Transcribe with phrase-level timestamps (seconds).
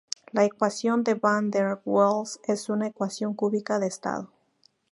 [0.31, 4.31] La ecuación de Van der Waals es una ecuación cúbica de estado.